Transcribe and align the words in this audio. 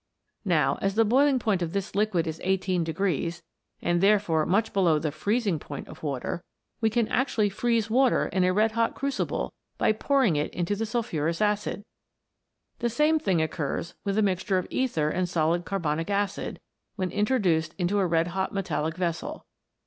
Now, 0.45 0.79
as 0.81 0.95
the 0.95 1.05
boiling 1.05 1.37
point 1.37 1.61
of 1.61 1.73
this 1.73 1.93
liquid 1.93 2.25
is 2.25 2.41
18, 2.43 2.87
and 3.83 4.01
therefore 4.01 4.47
much 4.47 4.73
below 4.73 4.97
the 4.97 5.11
freezing 5.11 5.59
point 5.59 5.87
of 5.87 6.01
water, 6.01 6.43
we 6.79 6.89
can 6.89 7.07
actually 7.09 7.49
freeze 7.51 7.87
water 7.87 8.25
in 8.25 8.43
a 8.43 8.51
red 8.51 8.71
hot 8.71 8.95
crucible 8.95 9.53
by 9.77 9.91
pouring 9.91 10.37
it 10.37 10.51
into 10.55 10.75
the 10.75 10.87
sulphurous 10.87 11.39
acid! 11.39 11.85
The 12.79 12.89
same 12.89 13.19
thing 13.19 13.43
occurs 13.43 13.93
with 14.03 14.17
a 14.17 14.23
mixture 14.23 14.57
of 14.57 14.65
ether 14.71 15.07
and 15.09 15.29
solid 15.29 15.65
carbonic 15.65 16.09
acid 16.09 16.59
when 16.95 17.11
introduced 17.11 17.75
into 17.77 17.99
a 17.99 18.07
red 18.07 18.29
hot 18.29 18.51
metallic 18.51 18.95
vessel. 18.97 19.45